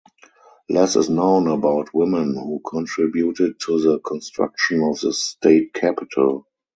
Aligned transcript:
Less 0.67 0.95
is 0.95 1.11
known 1.11 1.47
about 1.47 1.93
women 1.93 2.33
who 2.35 2.59
contributed 2.67 3.59
to 3.59 3.79
the 3.79 3.99
construction 3.99 4.81
of 4.81 4.99
the 4.99 5.13
State 5.13 5.75
Capitol. 5.75 6.47